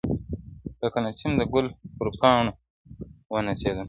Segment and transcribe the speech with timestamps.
[0.81, 2.51] •لکه نسیم د ګل پر پاڼوپانو
[3.31, 3.79] ونڅېدم-